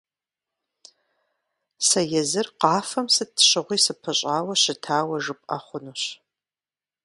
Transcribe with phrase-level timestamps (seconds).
[1.87, 6.01] Сэ езыр къафэм сыт щыгъуи сыпыщӀауэ щытауэ жыпӀэ хъунущ.